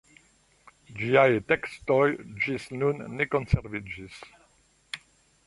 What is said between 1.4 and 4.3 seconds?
tekstoj ĝis nun ne konserviĝis.